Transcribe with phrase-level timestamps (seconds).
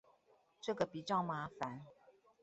[0.61, 1.81] 這個比較麻煩